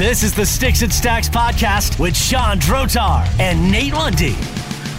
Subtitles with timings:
[0.00, 4.34] This is the Sticks and Stacks podcast with Sean Drotar and Nate Lundy.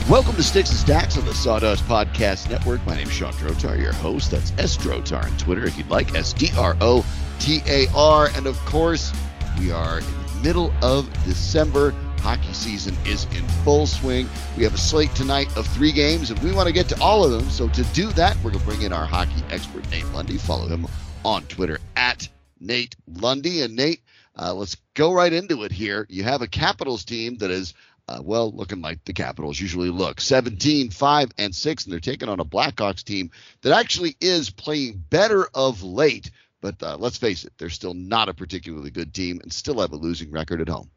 [0.07, 2.85] Welcome to Sticks and Stacks on the Sawdust Podcast Network.
[2.85, 4.29] My name is Sean Drotar, your host.
[4.29, 7.03] That's S Drotar on Twitter if you'd like, S D R O
[7.39, 8.29] T A R.
[8.35, 9.11] And of course,
[9.57, 11.95] we are in the middle of December.
[12.19, 14.29] Hockey season is in full swing.
[14.55, 17.25] We have a slate tonight of three games, and we want to get to all
[17.25, 17.49] of them.
[17.49, 20.37] So to do that, we're going to bring in our hockey expert, Nate Lundy.
[20.37, 20.85] Follow him
[21.25, 22.29] on Twitter at
[22.59, 23.63] Nate Lundy.
[23.63, 24.01] And Nate,
[24.37, 26.05] uh, let's go right into it here.
[26.09, 27.73] You have a Capitals team that is,
[28.07, 32.29] uh, well, looking like the Capitals usually look 17, 5, and 6, and they're taking
[32.29, 33.31] on a Blackhawks team
[33.61, 36.31] that actually is playing better of late.
[36.61, 39.93] But uh, let's face it, they're still not a particularly good team and still have
[39.93, 40.91] a losing record at home.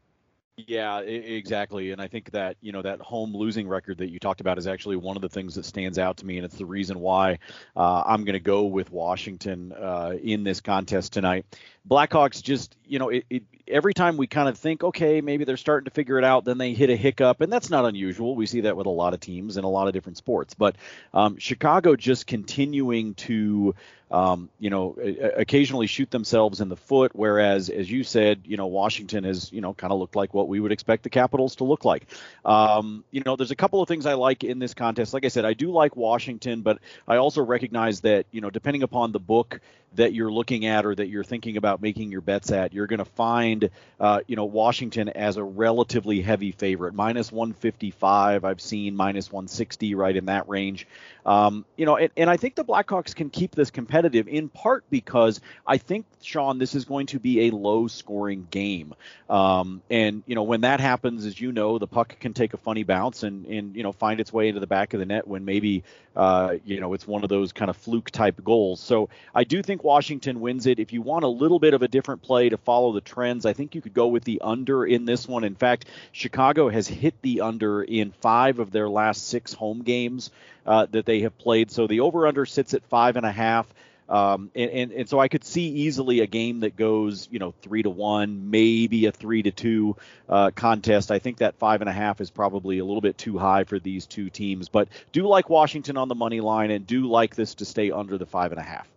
[0.57, 1.91] Yeah, exactly.
[1.91, 4.67] And I think that, you know, that home losing record that you talked about is
[4.67, 6.37] actually one of the things that stands out to me.
[6.37, 7.39] And it's the reason why
[7.75, 11.45] uh, I'm going to go with Washington uh, in this contest tonight.
[11.89, 15.57] Blackhawks just, you know, it, it, every time we kind of think, okay, maybe they're
[15.57, 17.41] starting to figure it out, then they hit a hiccup.
[17.41, 18.33] And that's not unusual.
[18.33, 20.53] We see that with a lot of teams in a lot of different sports.
[20.53, 20.77] But
[21.13, 23.75] um, Chicago just continuing to
[24.11, 24.95] um, you know,
[25.35, 27.11] occasionally shoot themselves in the foot.
[27.13, 30.47] Whereas, as you said, you know, Washington has, you know, kind of looked like what
[30.47, 32.05] we would expect the Capitals to look like.
[32.43, 35.13] Um, you know, there's a couple of things I like in this contest.
[35.13, 38.83] Like I said, I do like Washington, but I also recognize that, you know, depending
[38.83, 39.59] upon the book
[39.95, 42.99] that you're looking at or that you're thinking about making your bets at, you're going
[42.99, 48.43] to find, uh, you know, Washington as a relatively heavy favorite, minus 155.
[48.43, 50.87] I've seen minus 160 right in that range.
[51.25, 54.83] Um, you know, and, and I think the Blackhawks can keep this competitive in part
[54.89, 58.93] because I think, Sean, this is going to be a low scoring game.
[59.29, 62.57] Um, and, you know, when that happens, as you know, the puck can take a
[62.57, 65.27] funny bounce and, and you know, find its way into the back of the net
[65.27, 65.83] when maybe,
[66.15, 68.79] uh, you know, it's one of those kind of fluke type goals.
[68.79, 70.79] So I do think Washington wins it.
[70.79, 73.53] If you want a little bit of a different play to follow the trends, I
[73.53, 75.43] think you could go with the under in this one.
[75.45, 80.31] In fact, Chicago has hit the under in five of their last six home games
[80.65, 81.71] uh, that they have played.
[81.71, 83.67] So the over under sits at five and a half.
[84.07, 87.53] Um, and, and, and so I could see easily a game that goes, you know,
[87.61, 89.97] three to one, maybe a three to two
[90.29, 91.11] uh, contest.
[91.11, 93.79] I think that five and a half is probably a little bit too high for
[93.79, 97.55] these two teams, but do like Washington on the money line and do like this
[97.55, 98.87] to stay under the five and a half.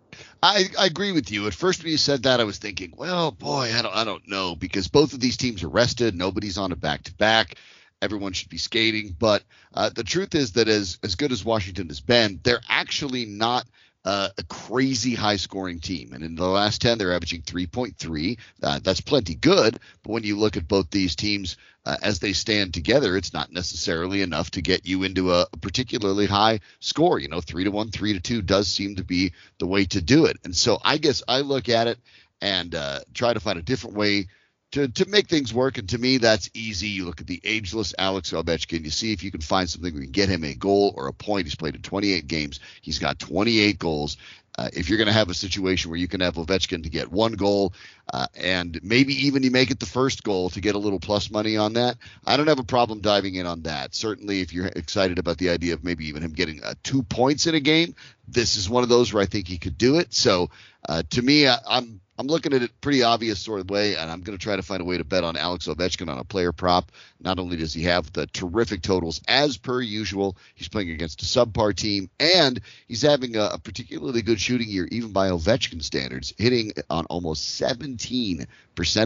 [0.43, 1.47] I, I agree with you.
[1.47, 4.29] At first, when you said that, I was thinking, well, boy, I don't, I don't
[4.29, 6.15] know, because both of these teams are rested.
[6.15, 7.56] Nobody's on a back to back
[8.01, 9.15] everyone should be skating.
[9.19, 9.43] But
[9.75, 13.67] uh, the truth is that as as good as Washington has been, they're actually not
[14.05, 16.13] uh, a crazy high scoring team.
[16.13, 18.39] And in the last 10, they're averaging 3.3.
[18.63, 19.79] Uh, that's plenty good.
[20.03, 23.53] But when you look at both these teams uh, as they stand together, it's not
[23.53, 27.19] necessarily enough to get you into a, particularly high score.
[27.19, 30.01] You know, 3 to 1, 3 to 2 does seem to be the way to
[30.01, 30.39] do it.
[30.45, 31.99] And so I guess I look at it
[32.41, 34.29] and uh, try to find a different way
[34.73, 35.79] to, to make things work.
[35.79, 36.89] And to me, that's easy.
[36.89, 38.84] You look at the ageless Alex Ovechkin.
[38.84, 41.12] You see if you can find something you can get him a goal or a
[41.12, 41.47] point.
[41.47, 42.61] He's played in 28 games.
[42.83, 44.17] He's got 28 goals.
[44.59, 47.12] Uh, if you're going to have a situation where you can have Ovechkin to get
[47.12, 47.73] one goal
[48.12, 51.31] uh, and maybe even you make it the first goal to get a little plus
[51.31, 51.97] money on that,
[52.27, 53.95] I don't have a problem diving in on that.
[53.95, 57.47] Certainly, if you're excited about the idea of maybe even him getting uh, two points
[57.47, 57.95] in a game,
[58.27, 60.12] this is one of those where I think he could do it.
[60.12, 60.50] So
[60.89, 64.11] uh, to me, I, I'm I'm looking at it pretty obvious sort of way, and
[64.11, 66.25] I'm going to try to find a way to bet on Alex Ovechkin on a
[66.25, 66.91] player prop.
[67.21, 71.25] Not only does he have the terrific totals as per usual, he's playing against a
[71.25, 76.34] subpar team, and he's having a, a particularly good shooting year, even by Ovechkin standards,
[76.39, 78.47] hitting on almost 17%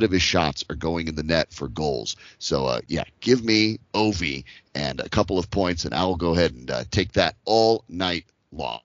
[0.03, 2.17] of his shots are going in the net for goals.
[2.39, 4.44] So, uh, yeah, give me Ovi
[4.75, 8.25] and a couple of points, and I'll go ahead and uh, take that all night
[8.53, 8.81] long.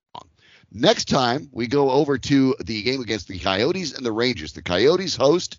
[0.71, 4.53] Next time, we go over to the game against the Coyotes and the Rangers.
[4.53, 5.57] The Coyotes host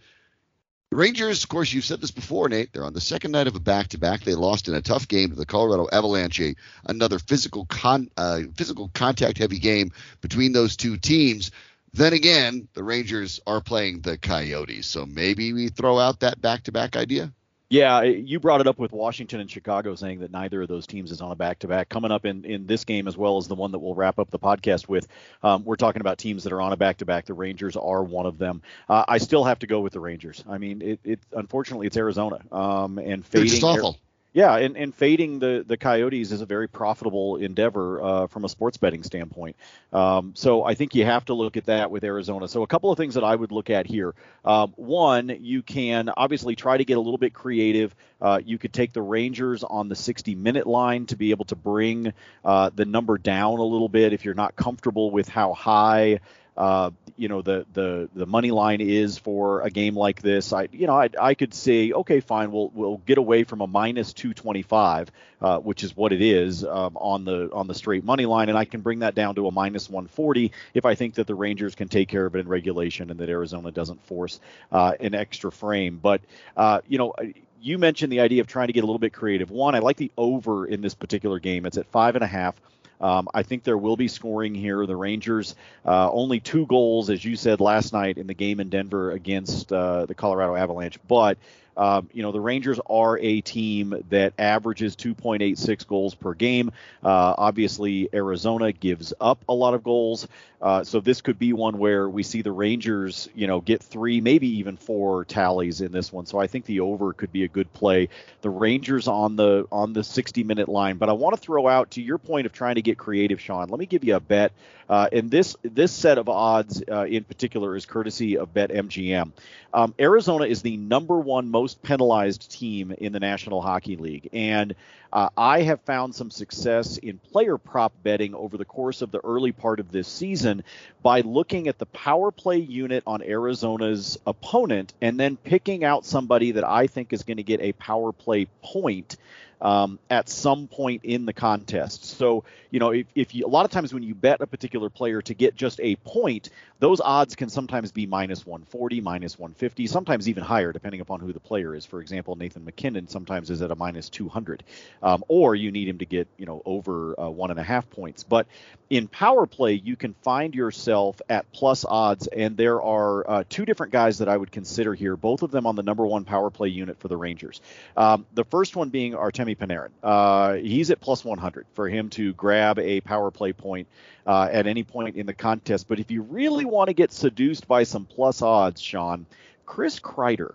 [0.90, 2.72] the Rangers, of course, you've said this before, Nate.
[2.72, 4.22] They're on the second night of a back-to-back.
[4.22, 6.54] They lost in a tough game to the Colorado Avalanche,
[6.86, 9.92] another physical con, uh, physical contact-heavy game
[10.22, 11.50] between those two teams.
[11.92, 16.96] Then again, the Rangers are playing the Coyotes, so maybe we throw out that back-to-back
[16.96, 17.34] idea.
[17.70, 21.12] Yeah, you brought it up with Washington and Chicago saying that neither of those teams
[21.12, 21.90] is on a back to back.
[21.90, 24.30] Coming up in, in this game, as well as the one that we'll wrap up
[24.30, 25.06] the podcast with,
[25.42, 27.26] um, we're talking about teams that are on a back to back.
[27.26, 28.62] The Rangers are one of them.
[28.88, 30.42] Uh, I still have to go with the Rangers.
[30.48, 33.52] I mean, it, it unfortunately it's Arizona um, and fading.
[33.52, 33.98] It's awful.
[34.38, 38.48] Yeah, and, and fading the, the Coyotes is a very profitable endeavor uh, from a
[38.48, 39.56] sports betting standpoint.
[39.92, 42.46] Um, so I think you have to look at that with Arizona.
[42.46, 44.14] So a couple of things that I would look at here.
[44.44, 47.96] Um, one, you can obviously try to get a little bit creative.
[48.22, 51.56] Uh, you could take the Rangers on the 60 minute line to be able to
[51.56, 52.12] bring
[52.44, 56.20] uh, the number down a little bit if you're not comfortable with how high
[56.58, 60.52] uh, you know the the the money line is for a game like this.
[60.52, 63.66] I you know I I could say okay fine we'll we'll get away from a
[63.66, 65.10] minus 225,
[65.40, 68.58] uh, which is what it is um, on the on the straight money line, and
[68.58, 71.76] I can bring that down to a minus 140 if I think that the Rangers
[71.76, 74.40] can take care of it in regulation and that Arizona doesn't force
[74.72, 76.00] uh, an extra frame.
[76.02, 76.22] But
[76.56, 77.14] uh, you know
[77.60, 79.50] you mentioned the idea of trying to get a little bit creative.
[79.50, 81.66] One, I like the over in this particular game.
[81.66, 82.60] It's at five and a half.
[83.00, 84.84] Um, I think there will be scoring here.
[84.86, 85.54] The Rangers
[85.84, 89.72] uh, only two goals, as you said last night in the game in Denver against
[89.72, 91.38] uh, the Colorado Avalanche, but
[91.78, 96.72] um, you know, the Rangers are a team that averages 2.86 goals per game.
[97.04, 100.26] Uh, obviously, Arizona gives up a lot of goals.
[100.60, 104.20] Uh, so this could be one where we see the Rangers, you know, get three,
[104.20, 106.26] maybe even four tallies in this one.
[106.26, 108.08] So I think the over could be a good play.
[108.40, 111.92] The Rangers on the on the 60 minute line, but I want to throw out
[111.92, 113.68] to your point of trying to get creative, Sean.
[113.68, 114.52] Let me give you a bet.
[114.88, 119.32] Uh, and this this set of odds uh, in particular is courtesy of BetMGM.
[119.74, 124.74] Um, Arizona is the number one most penalized team in the National Hockey League, and
[125.12, 129.20] uh, I have found some success in player prop betting over the course of the
[129.24, 130.64] early part of this season
[131.02, 136.52] by looking at the power play unit on Arizona's opponent and then picking out somebody
[136.52, 139.16] that I think is going to get a power play point
[139.60, 142.04] um, at some point in the contest.
[142.04, 144.88] So, you know, if, if you, a lot of times when you bet a particular
[144.90, 146.50] player to get just a point,
[146.80, 151.32] those odds can sometimes be minus 140, minus 150, sometimes even higher, depending upon who
[151.32, 151.84] the player is.
[151.84, 154.62] For example, Nathan MacKinnon sometimes is at a minus 200,
[155.02, 157.90] um, or you need him to get, you know, over uh, one and a half
[157.90, 158.22] points.
[158.22, 158.46] But
[158.90, 163.64] in power play, you can find yourself at plus odds, and there are uh, two
[163.64, 166.50] different guys that I would consider here, both of them on the number one power
[166.50, 167.60] play unit for the Rangers.
[167.96, 169.90] Um, the first one being Artemi Panarin.
[170.02, 173.88] Uh, he's at plus 100 for him to grab a power play point
[174.28, 175.88] uh, at any point in the contest.
[175.88, 179.24] But if you really want to get seduced by some plus odds, Sean,
[179.64, 180.54] Chris Kreider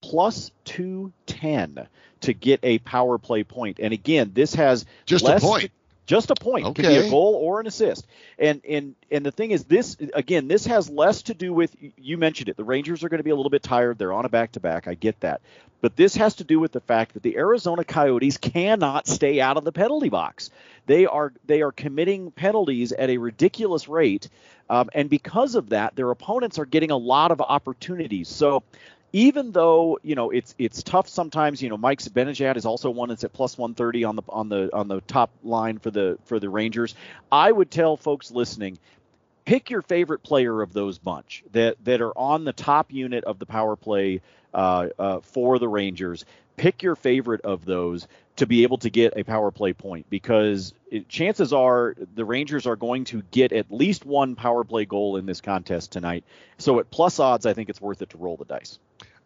[0.00, 1.86] plus 210
[2.22, 3.78] to get a power play point.
[3.78, 5.70] And again, this has just a point.
[6.10, 6.66] Just a point.
[6.66, 6.82] Okay.
[6.82, 8.04] Could be a goal or an assist.
[8.36, 12.18] And and and the thing is this again, this has less to do with you
[12.18, 12.56] mentioned it.
[12.56, 13.96] The Rangers are going to be a little bit tired.
[13.96, 14.88] They're on a back to back.
[14.88, 15.40] I get that.
[15.80, 19.56] But this has to do with the fact that the Arizona Coyotes cannot stay out
[19.56, 20.50] of the penalty box.
[20.86, 24.28] They are they are committing penalties at a ridiculous rate,
[24.68, 28.28] um, and because of that, their opponents are getting a lot of opportunities.
[28.28, 28.64] So
[29.12, 31.62] even though you know it's it's tough sometimes.
[31.62, 34.70] You know, Mike Zibanejad is also one that's at plus 130 on the on the
[34.72, 36.94] on the top line for the for the Rangers.
[37.30, 38.78] I would tell folks listening,
[39.44, 43.38] pick your favorite player of those bunch that that are on the top unit of
[43.38, 44.20] the power play
[44.54, 46.24] uh, uh, for the Rangers.
[46.56, 50.74] Pick your favorite of those to be able to get a power play point because
[50.90, 55.16] it, chances are the Rangers are going to get at least one power play goal
[55.16, 56.22] in this contest tonight.
[56.58, 58.78] So at plus odds, I think it's worth it to roll the dice.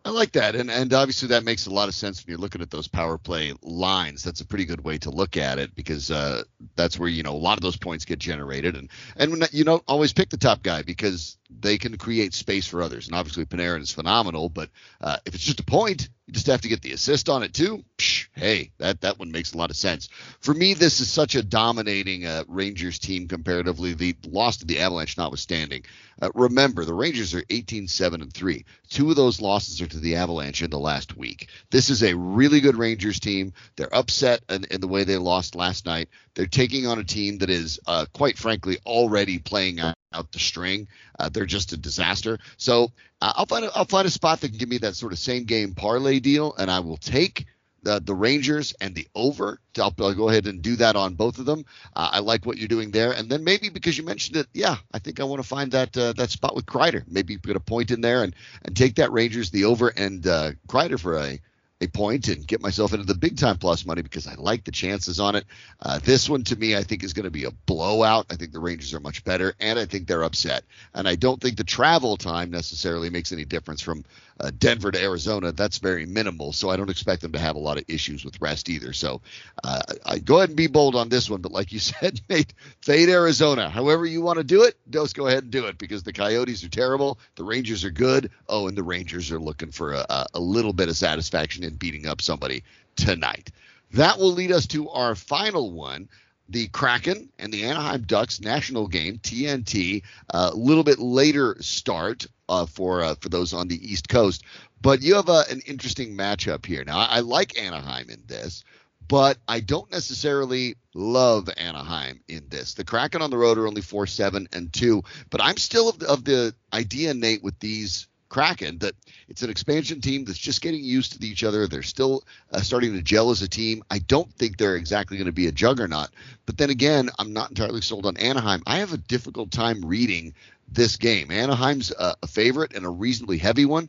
[0.06, 2.60] I like that, and and obviously that makes a lot of sense when you're looking
[2.60, 4.22] at those power play lines.
[4.22, 6.42] That's a pretty good way to look at it because uh,
[6.76, 9.82] that's where you know a lot of those points get generated, and and you don't
[9.88, 13.06] always pick the top guy because they can create space for others.
[13.06, 14.70] And obviously Panarin is phenomenal, but
[15.00, 17.52] uh, if it's just a point, you just have to get the assist on it
[17.52, 17.84] too.
[17.98, 20.08] Psh, hey, that that one makes a lot of sense.
[20.40, 23.92] For me, this is such a dominating uh, Rangers team comparatively.
[23.92, 25.84] The loss to the Avalanche notwithstanding.
[26.22, 28.64] Uh, remember, the Rangers are 18-7 and three.
[28.88, 31.48] Two of those losses are to the Avalanche in the last week.
[31.70, 33.52] This is a really good Rangers team.
[33.76, 36.08] They're upset in, in the way they lost last night.
[36.34, 40.38] They're taking on a team that is, uh, quite frankly, already playing out out the
[40.38, 40.88] string.
[41.18, 42.38] Uh, they're just a disaster.
[42.56, 45.12] So uh, I'll find a, I'll find a spot that can give me that sort
[45.12, 47.46] of same game parlay deal, and I will take
[47.82, 49.60] the the Rangers and the over.
[49.78, 51.64] I'll, I'll go ahead and do that on both of them.
[51.94, 54.76] Uh, I like what you're doing there, and then maybe because you mentioned it, yeah,
[54.92, 57.04] I think I want to find that uh, that spot with Kreider.
[57.06, 60.52] Maybe put a point in there and and take that Rangers the over and uh,
[60.66, 61.38] Kreider for a
[61.84, 64.72] a point and get myself into the big time plus money because I like the
[64.72, 65.44] chances on it.
[65.80, 68.26] Uh, this one to me, I think is going to be a blowout.
[68.30, 70.64] I think the Rangers are much better, and I think they're upset.
[70.94, 74.04] And I don't think the travel time necessarily makes any difference from
[74.40, 75.52] uh, Denver to Arizona.
[75.52, 78.40] That's very minimal, so I don't expect them to have a lot of issues with
[78.40, 78.92] rest either.
[78.92, 79.20] So
[79.62, 82.52] uh, I go ahead and be bold on this one, but like you said, Nate,
[82.80, 83.68] fade Arizona.
[83.68, 86.64] However you want to do it, just go ahead and do it because the Coyotes
[86.64, 88.30] are terrible, the Rangers are good.
[88.48, 92.06] Oh, and the Rangers are looking for a, a little bit of satisfaction in beating
[92.06, 92.64] up somebody
[92.96, 93.50] tonight.
[93.92, 96.08] That will lead us to our final one.
[96.48, 102.26] The Kraken and the Anaheim Ducks national game, TNT, a uh, little bit later start
[102.48, 104.44] uh, for uh, for those on the East Coast.
[104.82, 106.84] But you have a, an interesting matchup here.
[106.84, 108.62] Now, I, I like Anaheim in this,
[109.08, 112.74] but I don't necessarily love Anaheim in this.
[112.74, 115.98] The Kraken on the road are only four seven and two, but I'm still of
[115.98, 118.96] the, of the idea, Nate, with these Kraken that
[119.28, 121.68] it's an expansion team that's just getting used to each other.
[121.68, 123.84] They're still uh, starting to gel as a team.
[123.92, 126.08] I don't think they're exactly going to be a juggernaut.
[126.44, 128.64] But then again, I'm not entirely sold on Anaheim.
[128.66, 130.34] I have a difficult time reading
[130.66, 131.30] this game.
[131.30, 133.88] Anaheim's a, a favorite and a reasonably heavy one,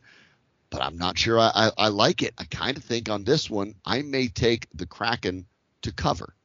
[0.70, 2.32] but I'm not sure I, I, I like it.
[2.38, 5.46] I kind of think on this one, I may take the Kraken
[5.82, 6.36] to cover.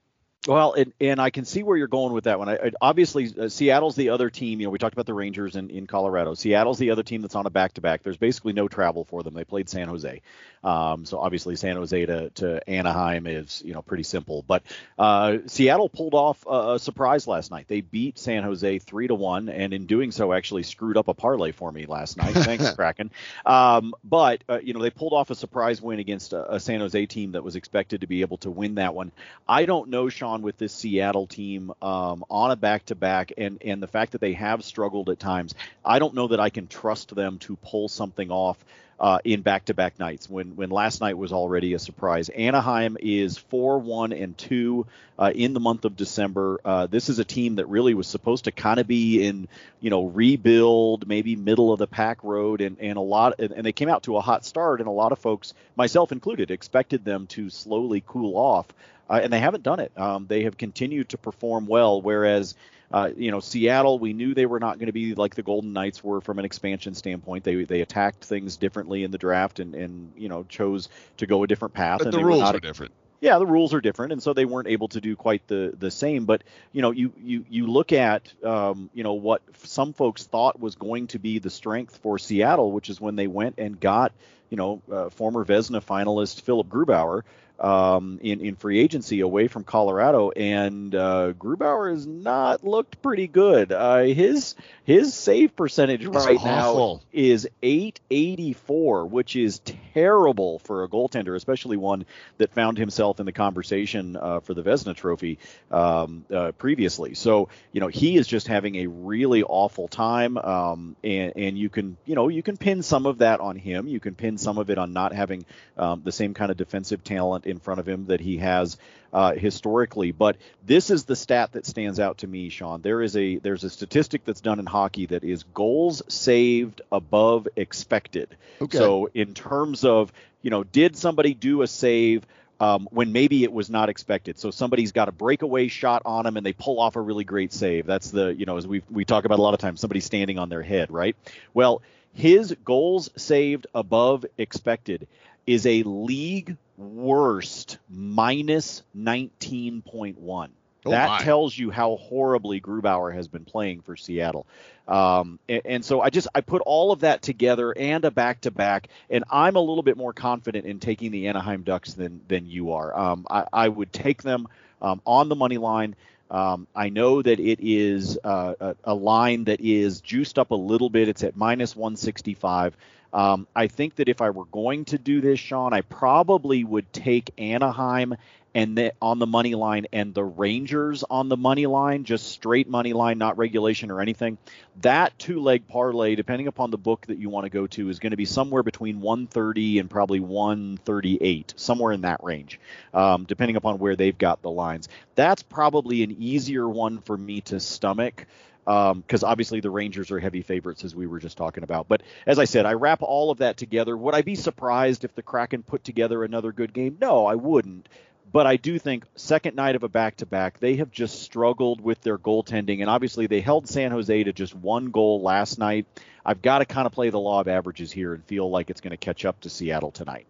[0.48, 2.50] Well, and, and I can see where you're going with that one.
[2.50, 4.60] I, I, obviously, uh, Seattle's the other team.
[4.60, 6.33] You know, we talked about the Rangers in, in Colorado.
[6.33, 8.01] Seattle's the other team that's on a back to back.
[8.01, 9.36] There's basically no travel for them.
[9.36, 10.21] They played San Jose.
[10.63, 14.43] Um, so obviously, San Jose to, to Anaheim is, you know, pretty simple.
[14.48, 14.63] But
[14.98, 17.67] uh, Seattle pulled off a, a, surprise last night.
[17.67, 21.13] They beat San Jose 3 to 1, and in doing so, actually screwed up a
[21.13, 22.33] parlay for me last night.
[22.33, 23.12] Thanks, Kraken.
[23.45, 26.79] Um, but, uh, you know, they pulled off a surprise win against a, a San
[26.79, 29.12] Jose team that was expected to be able to win that one.
[29.48, 33.33] I don't know, Sean on with this Seattle team um, on a back to back,
[33.38, 35.53] and and the fact that they have struggled at times,
[35.85, 38.57] I don't know that I can trust them to pull something off.
[39.00, 42.29] Uh, in back-to-back nights when when last night was already a surprise.
[42.29, 44.85] Anaheim is four one and two
[45.17, 46.61] uh, in the month of December.
[46.63, 49.47] Uh, this is a team that really was supposed to kind of be in
[49.79, 53.65] you know rebuild, maybe middle of the pack road, and and a lot and, and
[53.65, 57.03] they came out to a hot start, and a lot of folks, myself included, expected
[57.03, 58.67] them to slowly cool off
[59.12, 59.91] uh, and they haven't done it.
[59.98, 62.56] Um, they have continued to perform well, whereas.
[62.94, 65.72] Uh, you know, Seattle, we knew they were not going to be like the Golden
[65.72, 67.46] Knights were from an expansion standpoint.
[67.46, 71.41] They they attacked things differently in the draft and, and you know chose to go
[71.44, 72.00] a different path.
[72.00, 72.91] But and the rules are different.
[73.22, 75.89] Yeah, the rules are different, and so they weren't able to do quite the the
[75.89, 76.25] same.
[76.25, 80.60] But you know, you you you look at um, you know what some folks thought
[80.60, 84.12] was going to be the strength for Seattle, which is when they went and got
[84.51, 87.24] you know uh, former Vezina finalist Philip Grubauer
[87.62, 93.27] um, in in free agency away from Colorado, and uh, Grubauer has not looked pretty
[93.27, 93.72] good.
[93.72, 96.96] Uh, his his save percentage That's right awful.
[96.98, 99.62] now is 884, which is
[99.93, 102.05] terrible for a goaltender, especially one
[102.39, 105.38] that found himself in the conversation uh, for the Vezina Trophy
[105.70, 107.13] um, uh, previously.
[107.13, 111.70] So you know he is just having a really awful time, um, and and you
[111.70, 113.88] can you know you can pin some of that on him.
[113.88, 115.45] You can pin some of it on not having
[115.77, 118.77] um, the same kind of defensive talent in front of him that he has
[119.13, 120.12] uh, historically.
[120.12, 122.81] But this is the stat that stands out to me, Sean.
[122.81, 127.48] There is a there's a statistic that's done in hockey that is goals saved above
[127.55, 128.36] expected.
[128.62, 128.77] Okay.
[128.77, 132.25] So in terms of you know, did somebody do a save?
[132.62, 134.38] Um, when maybe it was not expected.
[134.38, 137.51] So somebody's got a breakaway shot on them and they pull off a really great
[137.51, 137.88] save.
[137.88, 140.38] That's the, you know, as we we talk about a lot of times, somebody standing
[140.38, 141.15] on their head, right?
[141.56, 141.82] Well,
[142.13, 145.08] his goals saved above expected
[145.48, 150.50] is a league worst minus 19.1.
[150.85, 151.21] Oh, that my.
[151.21, 154.47] tells you how horribly Grubauer has been playing for Seattle.
[154.88, 158.41] Um, and, and so I just I put all of that together and a back
[158.41, 162.21] to back, and I'm a little bit more confident in taking the Anaheim Ducks than
[162.27, 162.97] than you are.
[162.97, 164.47] Um, I, I would take them
[164.81, 165.95] um, on the money line.
[166.31, 170.55] Um, I know that it is uh, a, a line that is juiced up a
[170.55, 171.09] little bit.
[171.09, 172.75] It's at minus 165.
[173.13, 176.91] Um, I think that if I were going to do this, Sean, I probably would
[176.93, 178.15] take Anaheim
[178.53, 182.70] and the, on the money line and the Rangers on the money line, just straight
[182.70, 184.38] money line, not regulation or anything.
[184.81, 188.00] That two leg parlay, depending upon the book that you want to go to, is
[188.00, 192.60] going to be somewhere between 130 and probably 138, somewhere in that range,
[192.93, 194.89] um, depending upon where they've got the lines.
[195.15, 198.25] That's probably an easier one for me to stomach
[198.63, 201.88] because um, obviously the Rangers are heavy favorites, as we were just talking about.
[201.88, 203.98] But as I said, I wrap all of that together.
[203.98, 206.98] Would I be surprised if the Kraken put together another good game?
[207.01, 207.89] No, I wouldn't.
[208.31, 212.17] But I do think second night of a back-to-back, they have just struggled with their
[212.17, 215.85] goaltending, and obviously they held San Jose to just one goal last night.
[216.25, 218.79] I've got to kind of play the law of averages here and feel like it's
[218.79, 220.27] going to catch up to Seattle tonight.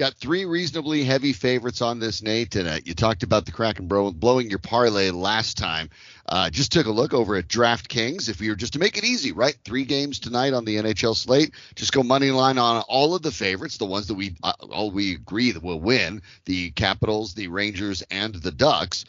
[0.00, 2.56] Got three reasonably heavy favorites on this, Nate.
[2.56, 5.90] And uh, you talked about the Kraken bro- blowing your parlay last time.
[6.24, 8.30] Uh, just took a look over at DraftKings.
[8.30, 9.54] If we were just to make it easy, right?
[9.62, 11.52] Three games tonight on the NHL slate.
[11.74, 14.90] Just go money line on all of the favorites, the ones that we uh, all
[14.90, 19.04] we agree that will win: the Capitals, the Rangers, and the Ducks.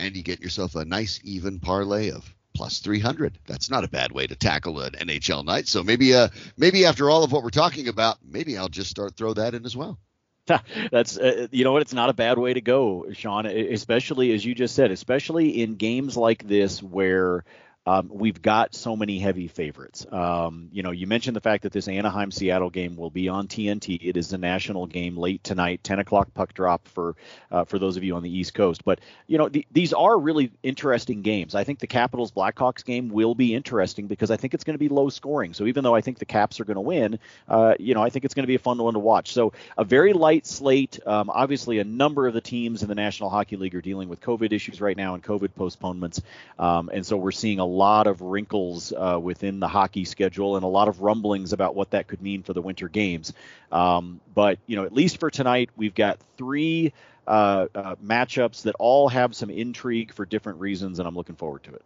[0.00, 3.38] And you get yourself a nice even parlay of plus 300.
[3.46, 5.68] That's not a bad way to tackle an NHL night.
[5.68, 9.16] So maybe, uh, maybe after all of what we're talking about, maybe I'll just start
[9.16, 10.00] throw that in as well.
[10.90, 13.46] That's uh, you know what it's not a bad way to go, Sean.
[13.46, 17.44] Especially as you just said, especially in games like this where
[17.84, 20.06] um, we've got so many heavy favorites.
[20.10, 23.48] Um, you know, you mentioned the fact that this Anaheim Seattle game will be on
[23.48, 23.98] TNT.
[24.00, 27.16] It is a national game late tonight, 10 o'clock puck drop for
[27.50, 28.84] uh, for those of you on the East Coast.
[28.84, 31.56] But you know, the, these are really interesting games.
[31.56, 34.78] I think the Capitals Blackhawks game will be interesting because I think it's going to
[34.78, 35.52] be low scoring.
[35.52, 38.10] So even though I think the Caps are going to win, uh, you know, I
[38.10, 39.32] think it's going to be a fun one to watch.
[39.32, 41.00] So a very light slate.
[41.04, 44.20] Um, obviously, a number of the teams in the National Hockey League are dealing with
[44.20, 46.22] COVID issues right now and COVID postponements,
[46.60, 50.64] um, and so we're seeing a lot of wrinkles uh, within the hockey schedule and
[50.64, 53.32] a lot of rumblings about what that could mean for the winter games.
[53.70, 56.92] Um, but you know, at least for tonight, we've got three
[57.26, 61.62] uh, uh, matchups that all have some intrigue for different reasons, and I'm looking forward
[61.64, 61.82] to it.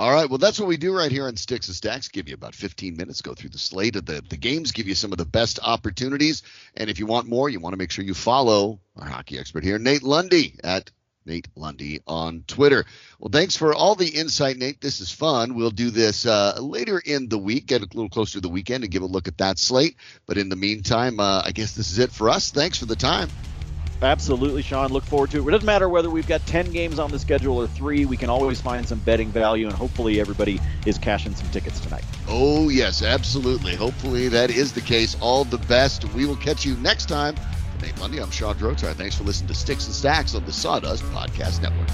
[0.00, 0.30] All right.
[0.30, 2.08] Well, that's what we do right here on Sticks and Stacks.
[2.08, 4.94] Give you about 15 minutes, go through the slate of the, the games, give you
[4.94, 6.42] some of the best opportunities.
[6.74, 9.62] And if you want more, you want to make sure you follow our hockey expert
[9.62, 10.90] here, Nate Lundy, at
[11.30, 12.84] Nate Lundy on Twitter.
[13.20, 14.80] Well, thanks for all the insight, Nate.
[14.80, 15.54] This is fun.
[15.54, 18.82] We'll do this uh, later in the week, get a little closer to the weekend
[18.82, 19.96] and give a look at that slate.
[20.26, 22.50] But in the meantime, uh, I guess this is it for us.
[22.50, 23.28] Thanks for the time.
[24.02, 24.90] Absolutely, Sean.
[24.90, 25.46] Look forward to it.
[25.46, 28.06] It doesn't matter whether we've got 10 games on the schedule or three.
[28.06, 32.04] We can always find some betting value, and hopefully everybody is cashing some tickets tonight.
[32.26, 33.76] Oh, yes, absolutely.
[33.76, 35.16] Hopefully that is the case.
[35.20, 36.04] All the best.
[36.14, 37.36] We will catch you next time.
[37.82, 38.94] Nate I'm Sean Drotar.
[38.94, 41.88] Thanks for listening to Sticks and Stacks on the Sawdust Podcast Network.